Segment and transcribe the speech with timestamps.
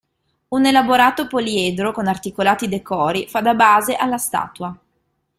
[0.47, 4.75] Un elaborato poliedro, con articolati decori, fa da base alla statua.